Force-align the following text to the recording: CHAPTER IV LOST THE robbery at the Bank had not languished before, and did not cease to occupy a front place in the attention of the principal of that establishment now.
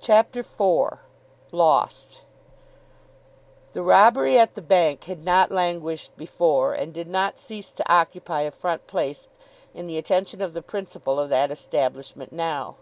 CHAPTER 0.00 0.40
IV 0.40 1.00
LOST 1.52 2.22
THE 3.74 3.82
robbery 3.82 4.38
at 4.38 4.54
the 4.54 4.62
Bank 4.62 5.04
had 5.04 5.22
not 5.22 5.50
languished 5.52 6.16
before, 6.16 6.72
and 6.72 6.94
did 6.94 7.08
not 7.08 7.38
cease 7.38 7.70
to 7.72 7.92
occupy 7.92 8.40
a 8.40 8.50
front 8.50 8.86
place 8.86 9.28
in 9.74 9.86
the 9.86 9.98
attention 9.98 10.40
of 10.40 10.54
the 10.54 10.62
principal 10.62 11.20
of 11.20 11.28
that 11.28 11.50
establishment 11.50 12.32
now. 12.32 12.76